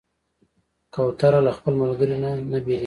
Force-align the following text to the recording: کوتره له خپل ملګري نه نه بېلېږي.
کوتره 0.93 1.39
له 1.45 1.51
خپل 1.57 1.73
ملګري 1.81 2.15
نه 2.23 2.29
نه 2.51 2.59
بېلېږي. 2.65 2.79